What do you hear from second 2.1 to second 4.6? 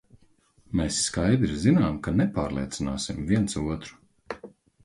nepārliecināsim viens otru.